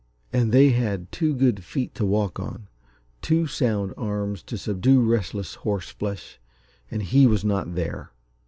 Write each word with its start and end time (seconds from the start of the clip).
And 0.33 0.51
they 0.51 0.69
had 0.69 1.11
two 1.11 1.35
good 1.35 1.63
feet 1.63 1.93
to 1.93 2.07
walk 2.07 2.39
on, 2.39 2.67
two 3.21 3.45
sound 3.45 3.93
arms 3.97 4.41
to 4.41 4.57
subdue 4.57 4.99
restless 4.99 5.53
horseflesh 5.61 6.39
and 6.89 7.03
he 7.03 7.27
was 7.27 7.45
not 7.45 7.75
there! 7.75 8.09